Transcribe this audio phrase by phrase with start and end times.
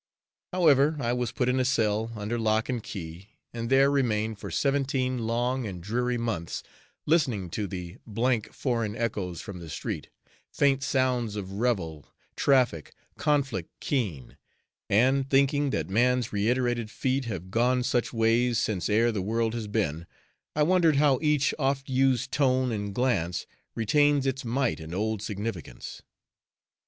[0.51, 4.49] However, I was put in a cell, under lock and key, and there remained for
[4.49, 6.63] seventeen long and dreary months,
[7.05, 7.97] listening to the"
[8.51, 10.09] foreign echoes from the street,
[10.51, 14.37] Faint sounds of revel, traffic, conflict keen
[14.89, 19.67] And, thinking that man's reiterated feet Have gone such ways since e'er the world has
[19.67, 20.07] been,
[20.55, 23.45] I wondered how each oft used tone and glance
[23.75, 26.01] Retains its might and old significance."